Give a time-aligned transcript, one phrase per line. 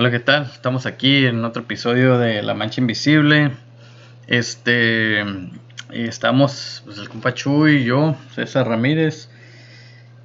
[0.00, 0.44] Hola, ¿qué tal?
[0.44, 3.50] Estamos aquí en otro episodio de La Mancha Invisible.
[4.28, 5.24] Este,
[5.90, 9.28] estamos, pues el compa Chuy y yo, César Ramírez.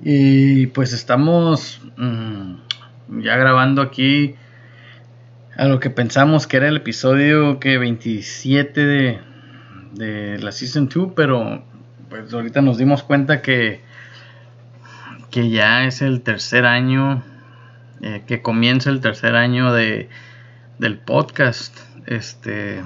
[0.04, 4.36] Y pues estamos mm, ya grabando aquí
[5.58, 9.22] a lo que pensamos que era el episodio que 27 de,
[9.94, 11.66] de la Season 2, pero
[12.12, 13.82] pues ahorita nos dimos cuenta que,
[15.32, 17.24] que ya es el tercer año
[18.06, 20.10] eh, que comienza el tercer año de,
[20.78, 21.78] del podcast.
[22.06, 22.84] Este,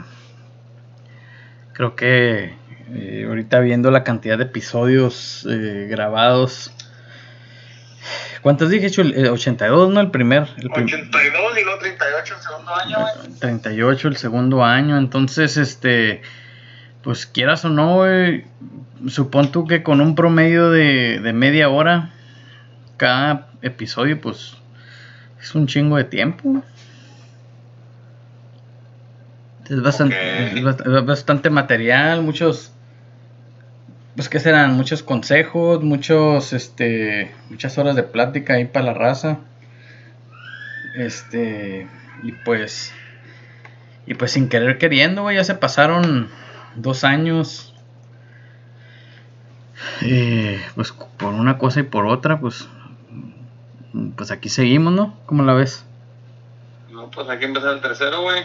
[1.73, 2.53] creo que
[2.93, 6.71] eh, ahorita viendo la cantidad de episodios eh, grabados.
[8.43, 8.91] ¿Cuántos dije?
[9.27, 10.01] 82, ¿no?
[10.01, 10.49] El primer.
[10.57, 12.97] El 82 y luego 38 el segundo año.
[13.39, 14.99] 38 el segundo año.
[14.99, 16.21] Entonces, este,
[17.01, 18.03] pues quieras o no,
[19.09, 22.11] supón tú que con un promedio de, de media hora
[22.97, 24.57] cada episodio, pues
[25.41, 26.63] es un chingo de tiempo.
[29.69, 30.61] Es bastante,
[31.03, 32.71] bastante material, muchos,
[34.15, 39.39] pues que serán, muchos consejos, muchos, este, muchas horas de plática ahí para la raza.
[40.95, 41.87] Este,
[42.23, 42.93] y pues,
[44.05, 46.29] y pues sin querer queriendo, ya se pasaron
[46.75, 47.73] dos años.
[50.01, 52.67] Eh, pues por una cosa y por otra, pues
[54.15, 55.17] pues aquí seguimos, ¿no?
[55.25, 55.85] ¿Cómo la ves?
[56.91, 58.43] No, pues aquí empezar el tercero, güey.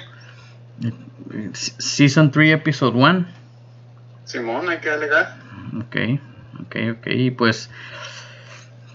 [1.53, 3.27] Season 3, Episode 1.
[4.25, 5.37] Simón, hay que alegar.
[5.79, 5.97] Ok,
[6.61, 7.07] ok, ok.
[7.07, 7.71] Y pues,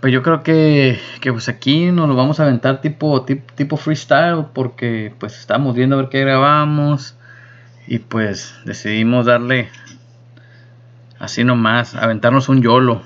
[0.02, 3.78] pues yo creo que, que pues aquí nos lo vamos a aventar tipo, tipo, tipo
[3.78, 7.16] freestyle porque pues estamos viendo a ver qué grabamos
[7.88, 9.69] y pues decidimos darle
[11.19, 13.02] así nomás, aventarnos un YOLO.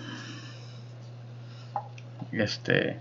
[2.32, 3.00] Este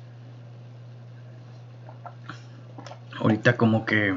[3.21, 4.15] ahorita como que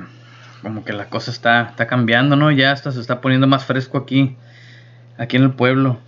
[0.64, 2.50] como que la cosa está, está cambiando, ¿no?
[2.50, 4.38] Ya hasta se está poniendo más fresco aquí,
[5.18, 6.00] aquí en el pueblo.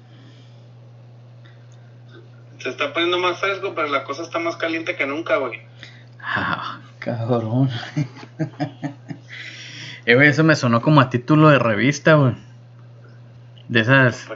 [2.59, 5.59] Se está poniendo más fresco, pero la cosa está más caliente que nunca, güey.
[6.21, 7.69] Ah, cabrón.
[10.05, 12.33] eh, güey, eso me sonó como a título de revista, güey.
[13.67, 14.29] De esas,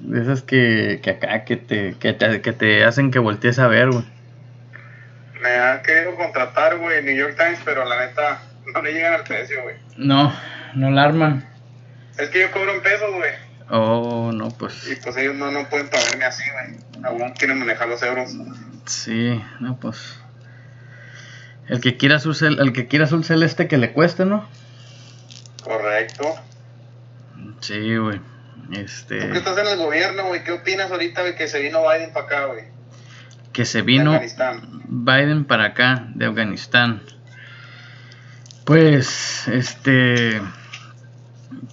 [0.00, 3.66] de esas que, que acá, que te, que te, que te hacen que voltees a
[3.66, 4.15] ver, güey
[5.46, 8.42] me ha querido contratar, güey, New York Times, pero la neta
[8.72, 9.76] no le llegan al precio, güey.
[9.96, 10.34] No,
[10.74, 11.48] no la arman.
[12.18, 13.30] Es que yo cobro en pesos, güey.
[13.70, 14.88] Oh, no, pues.
[14.88, 17.04] Y pues ellos no, no pueden pagarme así, güey.
[17.04, 18.30] Aún quieren manejar los euros.
[18.86, 20.20] Sí, no, pues.
[21.68, 24.48] El que quiera azul, el que quiera azul celeste que le cueste, ¿no?
[25.62, 26.34] Correcto.
[27.60, 28.20] Sí, güey.
[28.72, 29.20] Este...
[29.20, 30.42] ¿Tú qué estás en el gobierno, güey?
[30.42, 32.75] ¿Qué opinas ahorita, güey, que se vino Biden para acá, güey?
[33.56, 34.20] Que se vino
[34.86, 37.00] Biden para acá, de Afganistán.
[38.66, 40.42] Pues, este,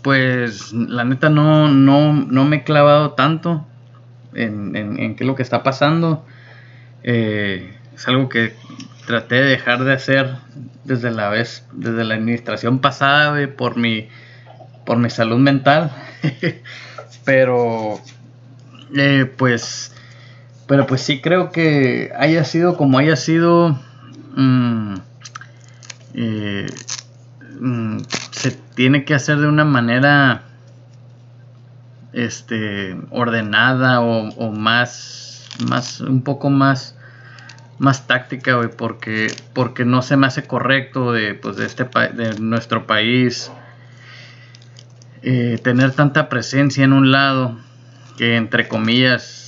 [0.01, 3.67] pues la neta no, no, no me he clavado tanto
[4.33, 6.25] en, en, qué es lo que está pasando.
[7.03, 8.53] Eh, es algo que
[9.05, 10.38] traté de dejar de hacer
[10.85, 14.07] desde la vez, desde la administración pasada, por mi,
[14.85, 15.91] por mi salud mental.
[17.25, 18.00] Pero,
[18.95, 19.93] eh, pues,
[20.73, 23.79] pero pues sí creo que haya sido como haya sido,
[24.35, 24.95] mm,
[26.16, 26.66] eh,
[27.59, 27.97] mm,
[28.31, 30.41] se tiene que hacer de una manera
[32.12, 36.95] este ordenada o, más más un poco más
[37.78, 41.83] más táctica porque porque no se me hace correcto de pues de este
[42.16, 43.51] de nuestro país
[45.22, 47.59] eh, tener tanta presencia en un lado
[48.17, 49.43] que entre comillas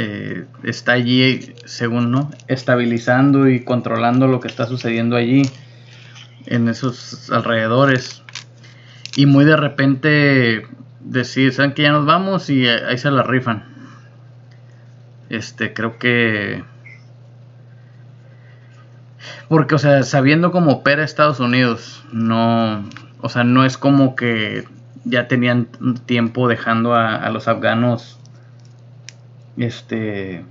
[0.00, 5.42] eh, está allí, según no, estabilizando y controlando lo que está sucediendo allí,
[6.46, 8.22] en esos alrededores.
[9.16, 10.68] Y muy de repente
[11.00, 12.48] decir, ¿saben que ya nos vamos?
[12.48, 13.64] Y ahí se la rifan.
[15.30, 16.62] Este, creo que...
[19.48, 22.88] Porque, o sea, sabiendo cómo opera Estados Unidos, no...
[23.20, 24.64] O sea, no es como que
[25.02, 25.66] ya tenían
[26.06, 28.17] tiempo dejando a, a los afganos
[29.58, 30.44] este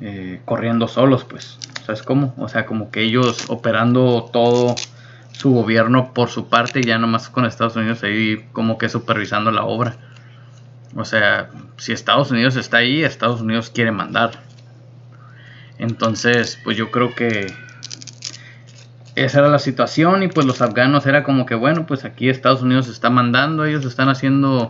[0.00, 1.58] eh, corriendo solos, pues.
[1.84, 2.34] ¿Sabes cómo?
[2.38, 4.74] O sea, como que ellos operando todo
[5.32, 9.64] su gobierno por su parte ya nomás con Estados Unidos ahí como que supervisando la
[9.64, 9.96] obra.
[10.96, 14.42] O sea, si Estados Unidos está ahí, Estados Unidos quiere mandar.
[15.78, 17.52] Entonces, pues yo creo que
[19.16, 22.62] esa era la situación y pues los afganos era como que bueno, pues aquí Estados
[22.62, 24.68] Unidos está mandando, ellos están haciendo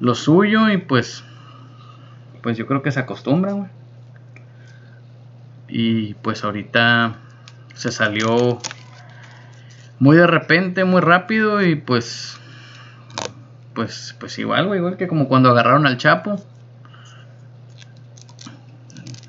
[0.00, 1.24] lo suyo y pues
[2.42, 3.68] pues yo creo que se acostumbra, güey.
[5.68, 7.18] Y pues ahorita
[7.74, 8.58] se salió
[9.98, 12.38] muy de repente, muy rápido y pues
[13.74, 16.42] pues pues igual, güey, igual que como cuando agarraron al Chapo.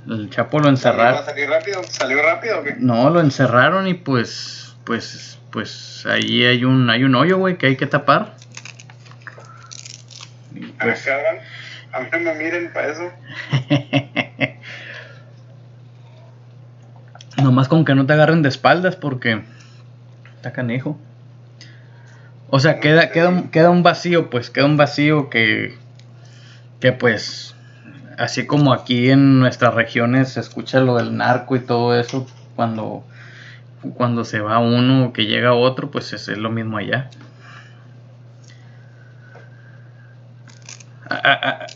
[0.07, 1.23] El Chapo lo encerraron.
[1.23, 1.83] ¿Salió rápido?
[1.83, 2.75] ¿Salió rápido o qué?
[2.79, 7.67] No, lo encerraron y pues pues pues ahí hay un hay un hoyo, güey, que
[7.67, 8.33] hay que tapar.
[10.55, 11.07] Y, pues,
[11.91, 13.11] a mí no me miren para eso.
[17.43, 19.43] Nomás con que no te agarren de espaldas porque
[20.35, 20.97] está canejo.
[22.49, 25.77] O sea, queda, queda, un, queda un vacío, pues, queda un vacío que,
[26.79, 27.55] que pues,
[28.17, 33.05] así como aquí en nuestras regiones se escucha lo del narco y todo eso, cuando,
[33.95, 37.09] cuando se va uno que llega otro, pues es lo mismo allá.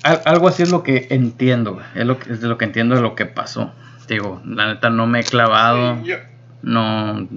[0.04, 3.16] Algo así es lo que entiendo, es lo que, es lo que entiendo de lo
[3.16, 3.74] que pasó.
[4.08, 6.04] Digo, la neta no me he clavado.
[6.04, 6.18] yo,
[6.62, 7.28] no,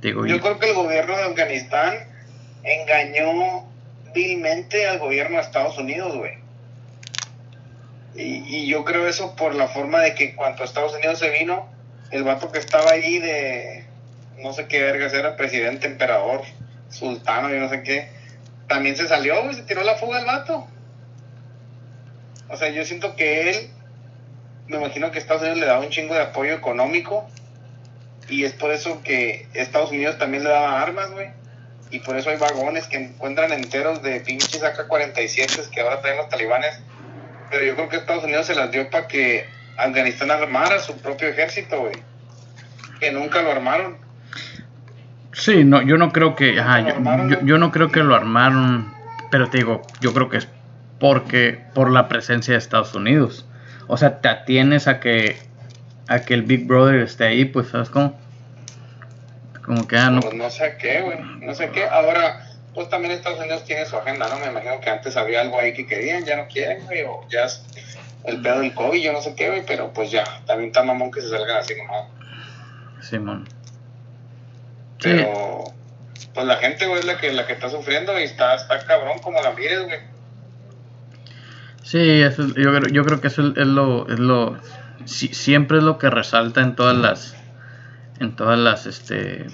[0.00, 0.26] digo.
[0.26, 1.94] Yo creo que el gobierno de Afganistán
[2.62, 3.66] engañó
[4.14, 6.32] vilmente al gobierno de Estados Unidos, güey.
[8.14, 11.18] Y, y, yo creo eso por la forma de que en cuanto a Estados Unidos
[11.18, 11.68] se vino,
[12.10, 13.84] el vato que estaba ahí de
[14.38, 16.42] no sé qué vergas era presidente, emperador,
[16.88, 18.08] sultano, y no sé qué,
[18.68, 20.66] también se salió, güey, se tiró la fuga el vato.
[22.48, 23.70] O sea, yo siento que él,
[24.68, 27.28] me imagino que Estados Unidos le daba un chingo de apoyo económico
[28.28, 31.28] y es por eso que Estados Unidos también le daba armas, güey.
[31.90, 36.28] Y por eso hay vagones que encuentran enteros de pinches AK-47 que ahora traen los
[36.28, 36.80] talibanes.
[37.50, 39.46] Pero yo creo que Estados Unidos se las dio para que
[39.76, 41.94] Afganistán armara su propio ejército, güey.
[42.98, 43.98] Que nunca lo armaron.
[45.32, 48.92] Sí, no, yo no creo que, yo, yo, no creo que lo armaron,
[49.30, 50.48] pero te digo, yo creo que es
[50.98, 53.46] porque por la presencia de Estados Unidos.
[53.86, 55.36] O sea, te atienes a que
[56.08, 58.16] a que el Big Brother esté ahí, pues, ¿sabes cómo?
[59.64, 60.20] Como que ah, no.
[60.20, 61.18] Pues no sé qué, güey.
[61.40, 61.84] No sé qué.
[61.84, 64.38] Ahora, pues también Estados Unidos tiene su agenda, ¿no?
[64.38, 67.44] Me imagino que antes había algo ahí que querían, ya no quieren, güey, o ya
[67.44, 67.64] es
[68.24, 71.10] el pedo del COVID, yo no sé qué, güey, pero pues ya, también está mamón
[71.10, 72.06] que se salgan así nomás.
[73.00, 73.48] Simón.
[75.02, 75.64] Pero,
[76.34, 79.18] pues la gente, güey, es la que, la que está sufriendo y está, está cabrón
[79.20, 80.15] como la mires, güey.
[81.86, 84.56] Sí, eso, yo, creo, yo creo que eso es lo, es lo
[85.04, 87.36] siempre es lo que resalta en todas las,
[88.18, 89.46] en todas las, este,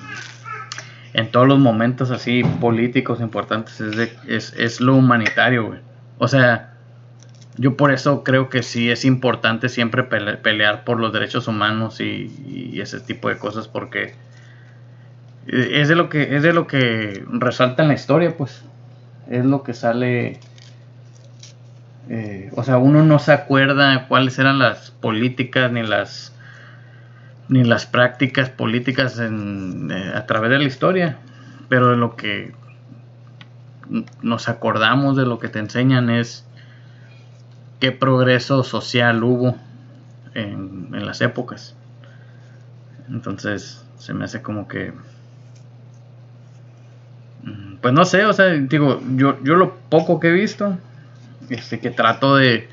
[1.12, 3.82] en todos los momentos así políticos importantes
[4.26, 5.80] es, es, lo humanitario, güey.
[6.16, 6.72] O sea,
[7.58, 12.32] yo por eso creo que sí es importante siempre pelear por los derechos humanos y,
[12.46, 14.14] y, ese tipo de cosas porque
[15.48, 18.64] es de lo que es de lo que resalta en la historia, pues
[19.28, 20.40] es lo que sale
[22.14, 26.36] eh, o sea, uno no se acuerda cuáles eran las políticas ni las
[27.48, 31.16] ni las prácticas políticas eh, a través de la historia,
[31.70, 32.52] pero de lo que
[34.20, 36.46] nos acordamos de lo que te enseñan es
[37.80, 39.56] qué progreso social hubo
[40.34, 41.74] en, en las épocas.
[43.08, 44.92] Entonces, se me hace como que
[47.44, 50.76] mm, pues no sé, o sea, digo, yo, yo lo poco que he visto,
[51.52, 52.68] este, que trato de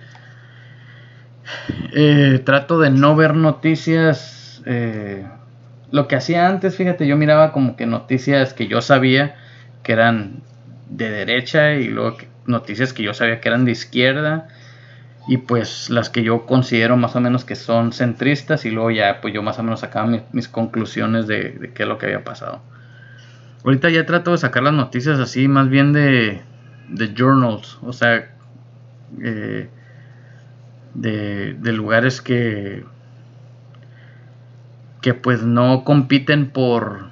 [1.93, 5.25] eh, trato de no ver noticias eh,
[5.91, 9.35] lo que hacía antes fíjate yo miraba como que noticias que yo sabía
[9.83, 10.41] que eran
[10.89, 14.47] de derecha y luego noticias que yo sabía que eran de izquierda
[15.27, 19.21] y pues las que yo considero más o menos que son centristas y luego ya
[19.21, 22.23] pues yo más o menos sacaba mis, conclusiones de, de, qué es lo que había
[22.23, 22.61] pasado.
[23.63, 26.41] Ahorita ya trato de sacar las noticias así más bien de,
[26.89, 28.29] de journals, o sea,
[29.21, 29.69] eh,
[30.93, 32.83] de, lugares que
[35.01, 37.09] que pues no compiten por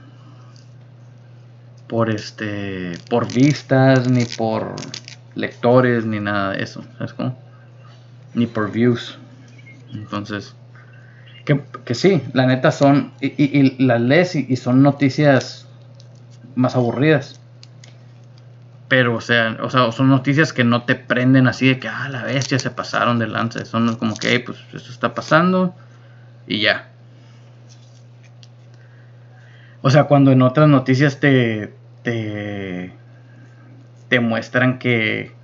[1.88, 4.76] por este por vistas ni por
[5.36, 7.38] lectores ni nada de eso ¿sabes cómo?
[8.34, 9.18] ni por views
[9.94, 10.56] entonces
[11.46, 15.68] que, que sí la neta son y, y, las lees y son noticias
[16.56, 17.40] más aburridas
[18.88, 22.08] pero o sea, o sea, son noticias que no te prenden así de que, ah,
[22.10, 23.66] la bestia se pasaron de lanza.
[23.66, 25.76] Son como que, hey, pues eso está pasando
[26.48, 26.90] y ya.
[29.82, 32.94] O sea, cuando en otras noticias te, te,
[34.08, 35.36] te muestran que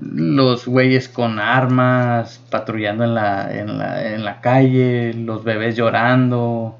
[0.00, 6.78] los güeyes con armas patrullando en la, en, la, en la calle, los bebés llorando,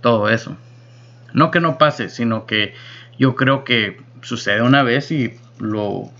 [0.00, 0.56] todo eso.
[1.32, 2.74] No que no pase, sino que
[3.18, 6.10] yo creo que sucede una vez y lo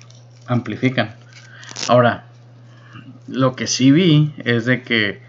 [0.47, 1.15] amplifican.
[1.89, 2.25] Ahora,
[3.29, 5.21] lo que sí vi es de que,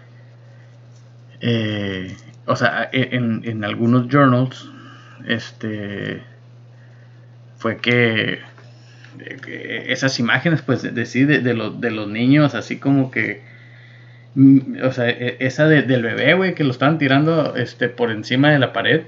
[1.40, 4.68] eh, o sea, e, en, en algunos journals,
[5.26, 6.22] este,
[7.58, 8.40] fue que,
[9.88, 13.42] esas imágenes, pues, de, de, de, los, de los niños, así como que,
[14.34, 18.50] mm, o sea, e, esa del bebé, güey, que lo estaban tirando, este, por encima
[18.50, 19.02] de la pared,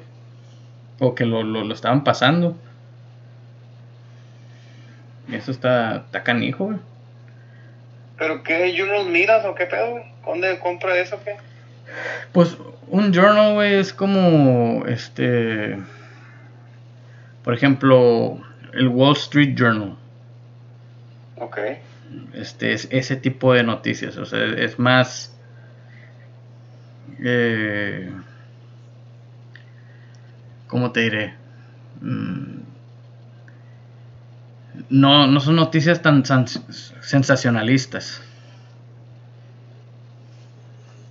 [0.99, 2.57] o que lo, lo, estaban pasando.
[5.33, 6.79] Eso está, está canijo, güey.
[8.19, 8.75] ¿Pero qué?
[8.77, 10.05] ¿Journal miras o qué pedo, güey?
[10.25, 11.37] ¿Dónde compra eso o qué?
[12.33, 12.57] Pues
[12.89, 15.79] un journal, güey, es como, este,
[17.43, 18.41] por ejemplo,
[18.73, 19.97] el Wall Street Journal.
[21.37, 21.59] Ok.
[22.35, 25.37] Este, es ese tipo de noticias, o sea, es más...
[27.25, 28.11] Eh,
[30.67, 31.35] ¿Cómo te diré?
[32.01, 32.62] Mm,
[34.93, 36.23] no, no son noticias tan
[37.01, 38.21] sensacionalistas.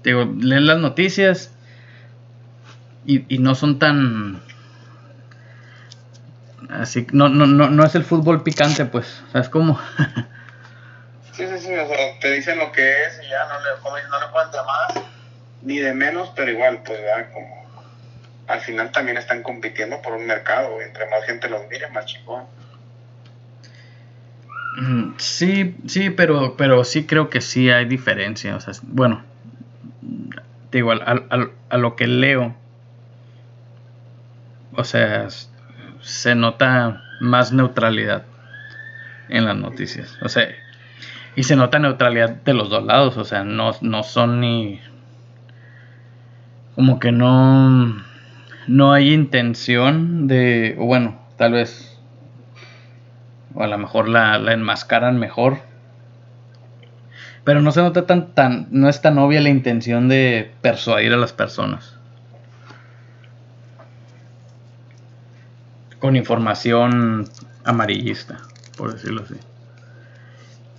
[0.04, 1.52] Digo, lees las noticias
[3.06, 4.44] y, no son tan
[6.70, 9.82] así no, no, no, no es el fútbol picante pues sabes cómo
[11.34, 11.70] sí sí sí
[12.22, 15.06] te dicen lo que es y ya no le no le pueden más
[15.64, 17.66] ni de menos pero igual pues ya como
[18.48, 22.46] al final también están compitiendo por un mercado entre más gente los mire más chingón
[25.18, 29.24] sí sí pero pero sí creo que sí hay diferencia o sea bueno
[30.72, 32.56] digo, a, lo que leo,
[34.74, 35.28] o sea,
[36.02, 38.24] se nota más neutralidad
[39.30, 40.18] en las noticias.
[40.22, 40.48] O sea,
[41.36, 43.18] y se nota neutralidad de los dos lados.
[43.18, 44.80] O sea, no, no son ni.
[46.76, 48.02] Como que no.
[48.68, 50.76] No hay intención de.
[50.78, 51.91] Bueno, tal vez.
[53.54, 55.72] O a lo mejor la, la enmascaran mejor
[57.44, 61.18] pero no se nota tan, tan, no es tan obvia la intención de persuadir a
[61.18, 61.96] las personas.
[66.00, 67.28] Con información
[67.64, 68.40] amarillista,
[68.78, 69.36] por decirlo así.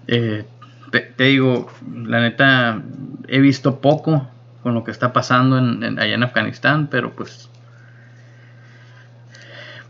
[0.06, 0.44] Eh,
[0.90, 2.82] te, digo, la neta,
[3.28, 4.28] he visto poco
[4.62, 7.50] con lo que está pasando en, allá en Afganistán, pero pues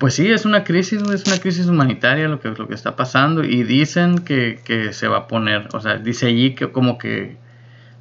[0.03, 3.45] pues sí, es una crisis, es una crisis humanitaria lo que, lo que está pasando
[3.45, 7.37] y dicen que, se va a poner, o sea, dice allí que como que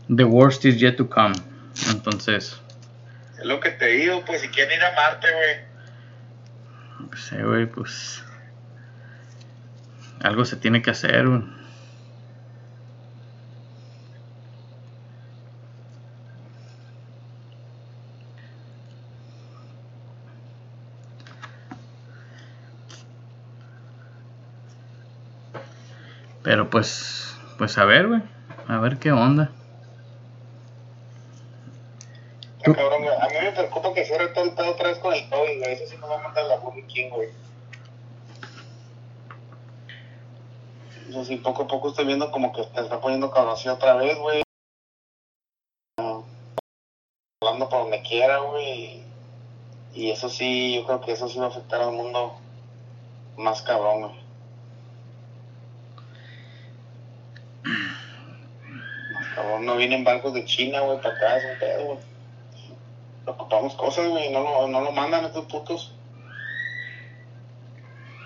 [0.08, 1.36] the worst is yet to come.
[1.92, 2.60] Entonces...
[3.38, 7.08] Es lo que te digo, pues si quieren ir a Marte, güey.
[7.08, 8.24] Pues sí, güey, pues...
[10.24, 11.44] Algo se tiene que hacer, güey.
[26.52, 28.22] Pero pues, pues a ver, güey.
[28.68, 29.52] A ver qué onda.
[32.68, 35.30] No, cabrón, a mí me preocupa que cierre todo el pedo otra vez con el
[35.30, 35.72] COVID, güey.
[35.72, 37.30] Eso sí me va a mandar la Burger King, güey.
[41.08, 44.18] Eso sí, poco a poco estoy viendo como que se está poniendo cabroncillo otra vez,
[44.20, 44.44] güey.
[47.42, 49.06] Hablando por donde quiera, güey.
[49.94, 52.34] Y eso sí, yo creo que eso sí va a afectar al mundo
[53.38, 54.21] más cabrón, güey.
[59.62, 62.00] No vienen barcos de China, güey, para acá, es un pedo, güey.
[63.26, 65.94] Ocupamos cosas, güey, no lo, no lo mandan estos putos.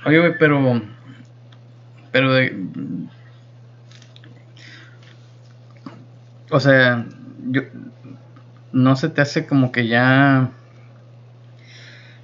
[0.06, 0.82] Oye, güey, pero.
[2.12, 2.56] Pero de.
[6.52, 7.06] O sea,
[7.48, 7.62] yo.
[8.72, 10.52] No se te hace como que ya.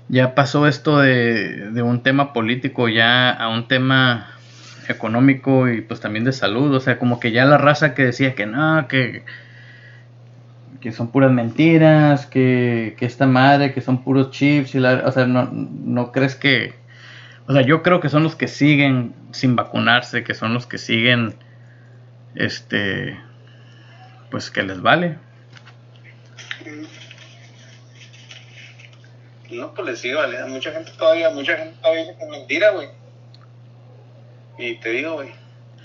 [0.08, 4.28] Ya pasó esto de, de un tema político ya a un tema
[4.90, 6.74] económico y pues también de salud.
[6.76, 9.24] O sea, como que ya la raza que decía que no, que,
[10.80, 14.76] que son puras mentiras, que, que esta madre, que son puros chips.
[14.76, 16.74] Y la, o sea, no, no crees que...
[17.48, 20.78] O sea, yo creo que son los que siguen sin vacunarse, que son los que
[20.78, 21.36] siguen,
[22.36, 23.20] este,
[24.30, 25.18] pues que les vale.
[29.52, 30.48] No, pues les sigue valiendo.
[30.48, 32.88] Mucha gente todavía, mucha gente todavía dice que mentira, güey.
[34.58, 35.30] Y te digo, güey,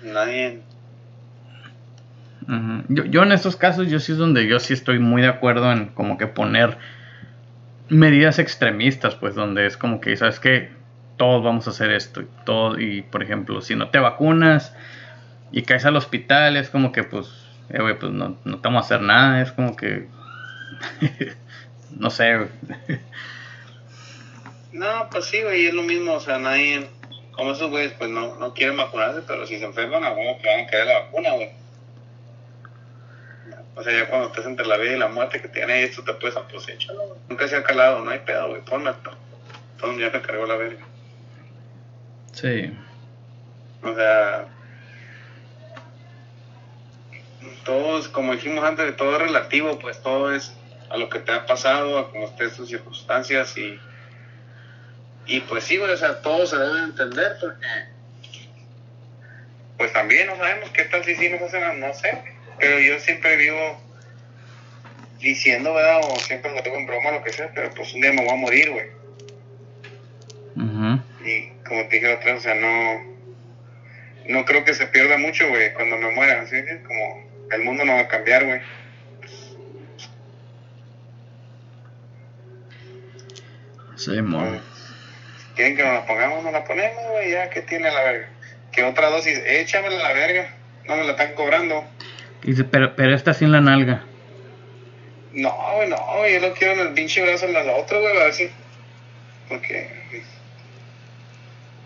[0.02, 0.60] nadie...
[2.88, 5.72] yo, yo en estos casos, yo sí es donde yo sí estoy muy de acuerdo
[5.72, 6.78] en como que poner
[7.88, 10.70] medidas extremistas, pues donde es como que, ¿sabes qué?
[11.16, 14.74] Todos vamos a hacer esto y todo, y por ejemplo, si no te vacunas
[15.52, 17.28] y caes al hospital, es como que pues,
[17.70, 20.08] eh, pues no, no te vamos a hacer nada, es como que,
[21.96, 22.48] no sé.
[24.72, 26.86] No, pues sí, güey, es lo mismo, o sea, nadie,
[27.36, 30.60] como esos güeyes pues no, no quieren vacunarse, pero si se enferman, a que van
[30.60, 31.50] a querer la vacuna, güey.
[33.74, 36.14] O sea, ya cuando estés entre la vida y la muerte que tiene esto, te
[36.14, 36.34] puedes
[36.68, 37.18] échalo.
[37.28, 38.96] Nunca se ha calado, no hay pedo, güey, pónmelo.
[39.74, 40.82] Entonces ya me cargó la verga.
[42.32, 42.72] Sí.
[43.82, 44.48] O sea,
[47.66, 50.56] todo es, como dijimos antes, todo es relativo, pues todo es
[50.88, 53.78] a lo que te ha pasado, a cómo estén tus circunstancias y,
[55.26, 57.66] y pues sí, güey, o sea, todo se debe entender porque
[59.76, 62.18] pues también no sabemos qué tal si sí nos hacen, no sé,
[62.58, 63.80] pero yo siempre vivo
[65.20, 66.00] diciendo, ¿verdad?
[66.04, 68.30] O siempre lo tengo en broma, lo que sea, pero pues un día me voy
[68.30, 68.86] a morir, güey.
[71.24, 73.16] Y como te dije otra vez, o sea, no,
[74.28, 76.56] no creo que se pierda mucho, güey, cuando me muera, ¿sí?
[76.84, 78.60] Como el mundo no va a cambiar, güey.
[83.96, 84.60] Sí, amor.
[85.56, 86.44] ¿Quieren que nos la pongamos?
[86.44, 88.28] Nos la ponemos, güey, ya que tiene la verga.
[88.72, 90.54] Que otra dosis, échamela la verga.
[90.86, 91.82] No me la están cobrando.
[92.42, 94.04] Dice, pero, pero esta sin la nalga.
[95.32, 98.24] No, güey, no, yo lo quiero en el pinche brazo en la otra, güey, a
[98.24, 98.50] ver si.
[99.48, 99.88] Porque.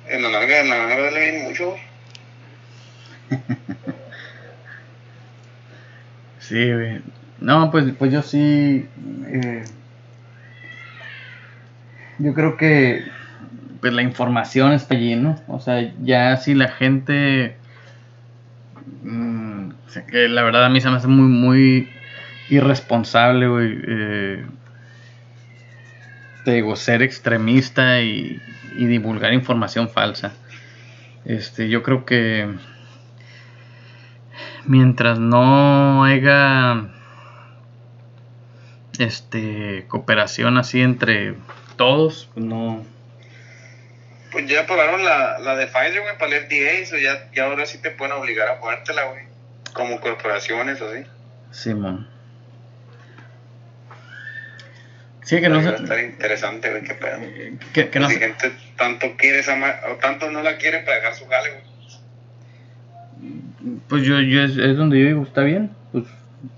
[0.08, 1.80] En la nalga, en la nalga le viene mucho, güey.
[6.40, 7.00] sí, güey.
[7.38, 8.88] No, pues, pues yo sí.
[9.28, 9.64] Eh,
[12.18, 13.19] yo creo que
[13.80, 15.40] pues la información está allí, ¿no?
[15.48, 17.56] O sea, ya si la gente...
[19.02, 19.70] Mm,
[20.10, 21.88] que la verdad a mí se me hace muy, muy
[22.48, 23.78] irresponsable, güey.
[23.86, 24.44] Eh,
[26.74, 28.40] ser extremista y,
[28.76, 30.32] y, divulgar información falsa.
[31.24, 32.48] Este, yo creo que
[34.66, 36.88] mientras no haya
[38.98, 41.34] este cooperación así entre
[41.76, 42.84] todos, pues no
[44.30, 47.66] pues ya aprobaron la, la de Pfizer, güey, para el FDA, eso ya, ya ahora
[47.66, 49.24] sí te pueden obligar a ponértela, güey.
[49.72, 51.04] Como corporaciones, así.
[51.50, 52.08] Simón.
[55.22, 55.74] Sí, que no sé.
[55.74, 57.18] estar interesante, güey, qué pedo.
[57.20, 59.56] Eh, que, que no si gente tanto quiere esa
[59.92, 61.70] o tanto no la quiere para dejar su jale, güey.
[63.88, 66.06] Pues yo, yo es, es, donde yo digo, está bien, pues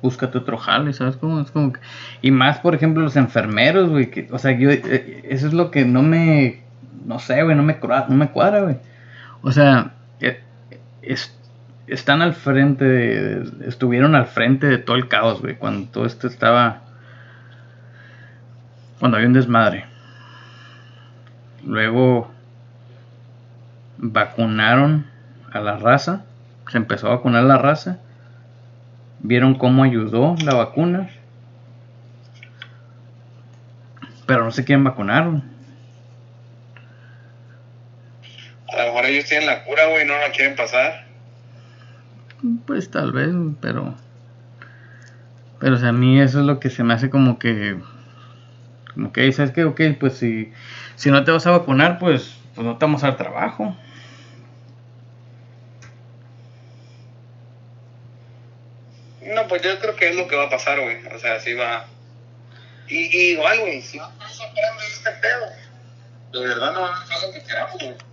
[0.01, 1.41] búscate otro jale, ¿sabes cómo?
[1.41, 1.81] Es como que,
[2.23, 5.71] y más, por ejemplo, los enfermeros, güey, que, o sea, yo, eh, eso es lo
[5.71, 6.62] que no me
[7.05, 8.77] no sé, güey, no me, no me cuadra, güey.
[9.43, 10.41] O sea, e,
[11.87, 16.83] están al frente, estuvieron al frente de todo el caos, güey, cuando todo esto estaba,
[18.99, 19.85] cuando había un desmadre.
[21.65, 22.31] Luego
[23.99, 25.07] vacunaron
[25.53, 26.25] a la raza,
[26.71, 27.99] se empezó a vacunar la raza,
[29.21, 31.09] vieron cómo ayudó la vacuna,
[34.27, 35.43] pero no se quieren vacunar.
[38.69, 41.07] A lo mejor ellos tienen la cura, güey, no la quieren pasar.
[42.67, 43.95] Pues tal vez, pero.
[45.61, 47.79] Pero o sea, a mí eso es lo que se me hace como que.
[48.95, 49.65] Como que, ¿sabes qué?
[49.65, 50.53] Ok, pues si,
[50.97, 53.77] si no te vas a vacunar, pues, pues no te vamos a dar trabajo.
[59.23, 61.07] No, pues yo creo que es lo que va a pasar, güey.
[61.07, 61.87] O sea, si va.
[62.89, 67.03] Y, y igual, güey, si no estamos aprende este pedo, de verdad no va a
[67.03, 68.12] hacer lo que queramos, güey.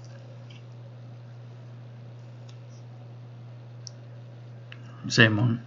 [5.12, 5.64] Simón.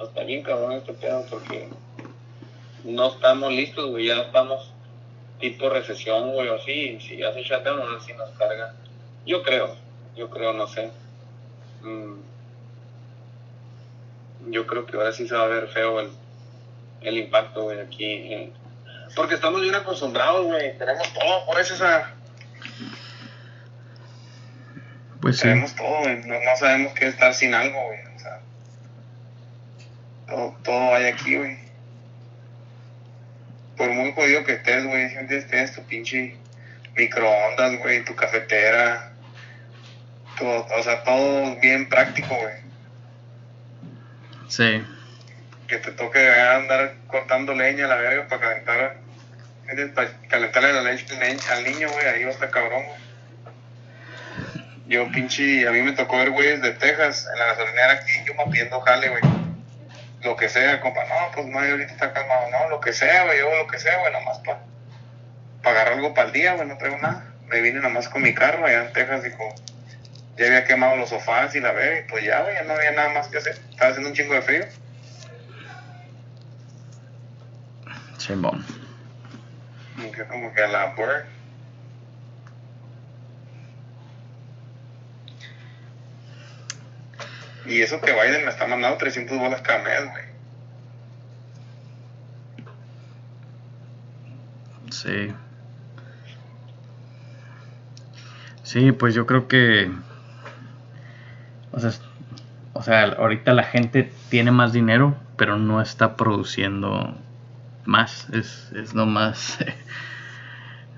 [0.00, 1.68] Está bien cabrón este pedo porque
[2.84, 4.72] no estamos listos, güey, ya estamos
[5.40, 8.74] tipo recesión, güey, o así, si hace shutdown, sé si nos carga.
[9.26, 9.76] Yo creo,
[10.16, 10.90] yo creo, no sé.
[11.82, 12.14] Mm.
[14.50, 16.10] Yo creo que ahora sí se va a ver feo el,
[17.00, 18.04] el impacto, güey, aquí.
[18.04, 18.52] Eh.
[19.16, 22.12] Porque estamos bien acostumbrados, güey, tenemos todo, por eso esa...
[25.20, 25.42] Pues sí.
[25.42, 28.13] Tenemos todo, güey, no, no sabemos qué estar sin algo, güey.
[30.26, 31.58] Todo, todo hay aquí, güey.
[33.76, 36.36] Por muy jodido que estés, güey, siempre tienes tu pinche
[36.96, 39.12] microondas, güey, tu cafetera.
[40.38, 42.54] Todo, o sea, todo bien práctico, güey.
[44.48, 44.84] Sí.
[45.68, 48.96] Que te toque andar cortando leña a la verga para calentar.
[49.94, 51.06] Para calentarle la leche
[51.50, 53.04] al niño, güey, ahí va a estar cabrón, güey.
[54.86, 58.34] Yo, pinche, a mí me tocó ver güeyes de Texas en la gasolinera aquí, yo
[58.34, 59.43] mapeando jale, güey
[60.24, 63.38] lo que sea, compa, no, pues no, ahorita está calmado, no, lo que sea, güey,
[63.38, 64.60] yo lo que sea, güey, nomás para
[65.62, 67.24] pa agarrar algo para el día, güey, no traigo nada.
[67.46, 69.54] Me vine nomás con mi carro allá en Texas, dijo,
[70.36, 72.92] ya había quemado los sofás y la ve, y pues ya, güey, ya no había
[72.92, 74.64] nada más que hacer, estaba haciendo un chingo de frío.
[78.36, 78.64] Bon.
[79.98, 81.33] Y que como que a la bird.
[87.66, 90.24] Y eso que Biden le está mandando 300 bolas cada mes, güey.
[94.90, 95.34] Sí.
[98.62, 99.90] Sí, pues yo creo que.
[101.72, 101.90] O sea,
[102.74, 107.16] o sea, ahorita la gente tiene más dinero, pero no está produciendo
[107.84, 108.28] más.
[108.30, 109.58] Es, es nomás.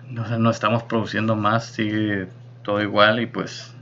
[0.08, 2.28] no, o sea, no estamos produciendo más, sigue
[2.62, 3.75] todo igual y pues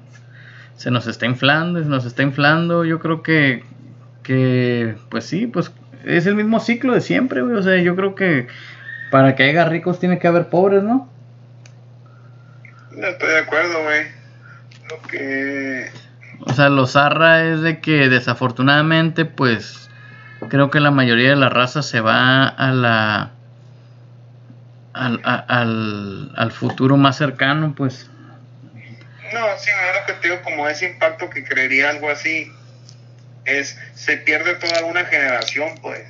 [0.76, 2.84] se nos está inflando, se nos está inflando.
[2.84, 3.64] Yo creo que,
[4.22, 5.72] que pues sí, pues
[6.04, 7.56] es el mismo ciclo de siempre, güey.
[7.56, 8.48] O sea, yo creo que
[9.10, 11.08] para que haya ricos tiene que haber pobres, ¿no?
[12.96, 14.06] No estoy de acuerdo, güey.
[14.90, 15.90] Lo que...
[16.40, 19.90] O sea, lo zarra es de que desafortunadamente, pues,
[20.48, 23.30] creo que la mayoría de la raza se va a la...
[24.92, 28.10] Al, al, al futuro más cercano, pues.
[29.34, 32.50] No, sí, lo que te digo, como ese impacto que creería algo así,
[33.44, 36.02] es, se pierde toda una generación, pues.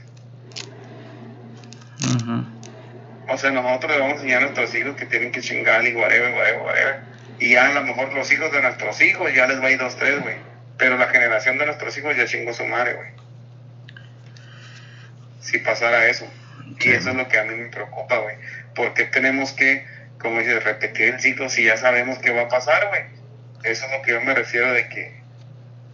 [3.27, 5.95] O sea, nosotros le vamos a enseñar a nuestros hijos que tienen que chingar y
[5.95, 7.01] whatever, whatever, whatever.
[7.39, 9.79] Y ya a lo mejor los hijos de nuestros hijos ya les va a ir
[9.79, 10.37] dos, tres, güey.
[10.77, 13.09] Pero la generación de nuestros hijos ya chingó su madre, güey.
[15.41, 16.31] Si pasara eso.
[16.81, 18.37] Y eso es lo que a mí me preocupa, güey.
[18.75, 19.87] Porque tenemos que,
[20.25, 23.03] como dice, repetir el ciclo si ya sabemos qué va a pasar, güey.
[23.63, 25.21] Eso es lo que yo me refiero de que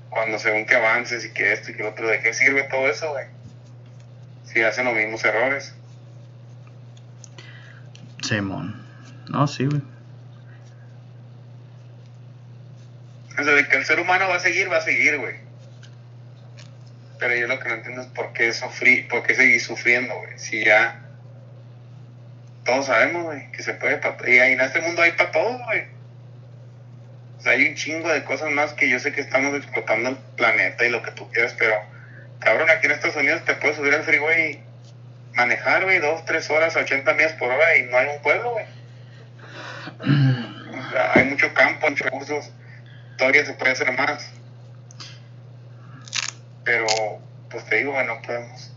[0.08, 2.88] cuando según que avances y que esto y que lo otro, ¿de qué sirve todo
[2.88, 3.26] eso, güey?
[4.44, 5.74] Si hacen los mismos errores.
[8.22, 8.80] Simón.
[9.28, 9.82] No, sí, güey.
[13.36, 15.34] O sea, de que el ser humano va a seguir, va a seguir, güey.
[17.18, 20.38] Pero yo lo que no entiendo es por qué sufrir, por qué seguir sufriendo, güey.
[20.38, 20.99] Si ya
[22.64, 25.84] todos sabemos, que se puede y en este mundo hay para todos, güey.
[27.46, 30.90] Hay un chingo de cosas más que yo sé que estamos explotando el planeta y
[30.90, 31.74] lo que tú quieras, pero
[32.38, 36.50] cabrón, aquí en Estados Unidos te puedes subir al freeway y manejar, güey, dos, tres
[36.50, 38.66] horas, 80 millas por hora y no hay un pueblo, güey.
[41.14, 42.50] Hay mucho campo, muchos recursos,
[43.16, 44.30] todavía se puede hacer más.
[46.64, 46.86] Pero,
[47.50, 48.72] pues te digo, bueno, podemos.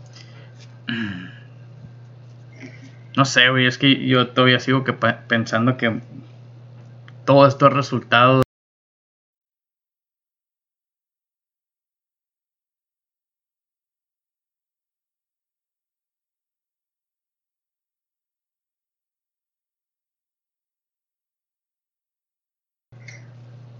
[3.16, 6.00] No sé, güey, es que yo todavía sigo que pensando que
[7.24, 8.44] todo esto es resultado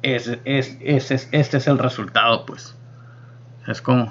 [0.04, 0.76] es, es,
[1.10, 2.74] es, este es el resultado, pues.
[3.66, 4.06] Es como.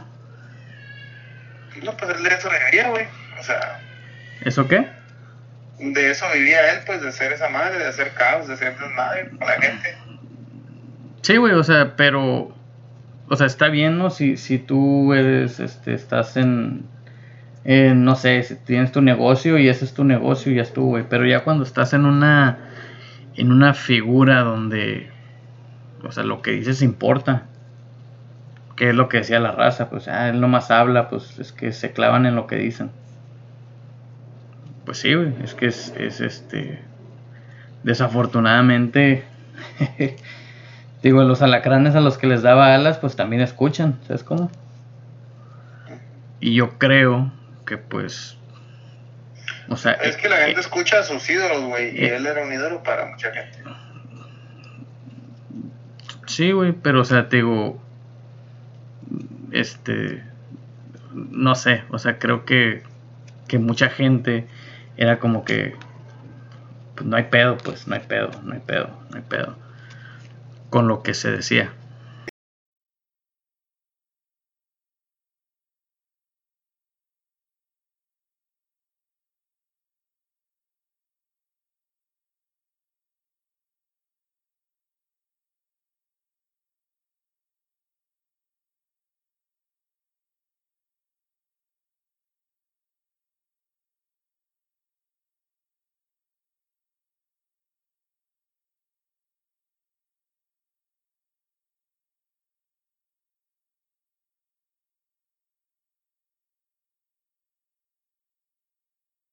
[1.83, 3.05] No, pues de eso vivía, güey.
[3.39, 3.79] O sea.
[4.43, 4.89] ¿Eso qué?
[5.91, 9.29] De eso vivía él, pues, de ser esa madre, de hacer caos, de ser madre
[9.29, 9.95] con la gente.
[11.21, 12.55] Sí, güey, o sea, pero.
[13.29, 14.09] O sea, está bien, ¿no?
[14.09, 16.85] Si, si tú eres, este, estás en,
[17.65, 21.05] no sé, si tienes tu negocio y ese es tu negocio y ya estuvo, güey.
[21.09, 22.57] Pero ya cuando estás en una,
[23.35, 25.13] en una figura donde
[26.03, 27.43] o sea, lo que dices importa.
[28.75, 29.89] ¿Qué es lo que decía la raza?
[29.89, 32.91] Pues ah, él nomás habla, pues es que se clavan en lo que dicen.
[34.85, 36.79] Pues sí, güey, es que es, es este.
[37.83, 39.23] Desafortunadamente,
[41.03, 44.51] digo, los alacranes a los que les daba alas, pues también escuchan, ¿sabes cómo?
[46.39, 47.31] Y yo creo
[47.65, 48.37] que, pues.
[49.69, 49.93] O sea.
[49.93, 52.51] Es que la gente eh, escucha a sus ídolos, güey, y eh, él era un
[52.51, 53.59] ídolo para mucha gente.
[56.25, 57.81] Sí, güey, pero o sea, te digo,
[59.51, 60.23] este,
[61.13, 62.81] no sé, o sea, creo que,
[63.47, 64.47] que mucha gente
[64.97, 65.75] era como que,
[66.95, 69.55] pues no hay pedo, pues no hay pedo, no hay pedo, no hay pedo,
[70.69, 71.71] con lo que se decía.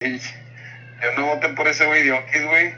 [0.02, 0.08] Yo
[1.18, 2.72] no voté por ese güey de Oquis, güey.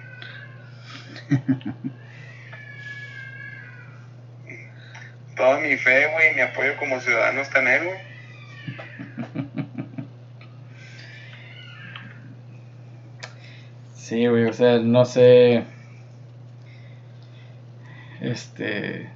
[5.37, 7.99] Toda mi fe, güey, mi apoyo como ciudadano está en él, güey.
[13.95, 15.63] Sí, güey, o sea, no sé.
[18.21, 19.09] Este.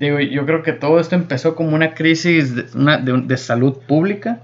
[0.00, 4.40] Digo, yo creo que todo esto empezó como una crisis de, una, de salud pública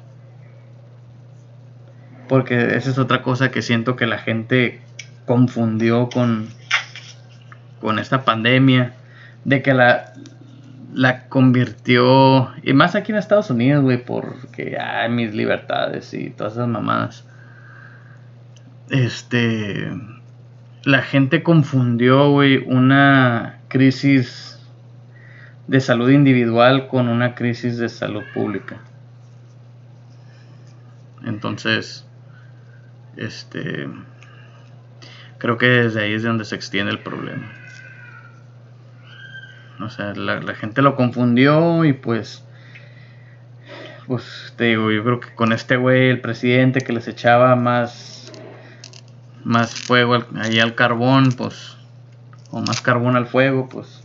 [2.33, 4.81] Porque esa es otra cosa que siento que la gente
[5.27, 6.49] confundió con,
[7.79, 8.95] con esta pandemia.
[9.45, 10.15] De que la,
[10.95, 16.55] la convirtió, y más aquí en Estados Unidos, güey, porque hay mis libertades y todas
[16.55, 17.27] esas mamadas.
[18.89, 19.93] Este,
[20.85, 24.59] la gente confundió, güey, una crisis
[25.67, 28.79] de salud individual con una crisis de salud pública.
[31.27, 32.07] Entonces,
[33.17, 33.89] este,
[35.39, 37.51] creo que desde ahí es de donde se extiende el problema.
[39.81, 42.45] O sea, la, gente lo confundió y pues,
[44.07, 48.33] pues te digo, yo creo que con este güey, el presidente que les echaba más,
[49.45, 51.77] más fuego ahí al carbón, pues,
[52.51, 54.02] o más carbón al fuego, pues,